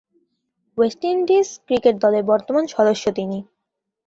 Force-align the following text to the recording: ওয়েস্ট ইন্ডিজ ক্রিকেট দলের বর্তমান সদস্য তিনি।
ওয়েস্ট 0.77 1.01
ইন্ডিজ 1.11 1.47
ক্রিকেট 1.67 1.95
দলের 2.03 2.23
বর্তমান 2.23 2.63
সদস্য 2.67 3.05
তিনি। 3.17 3.37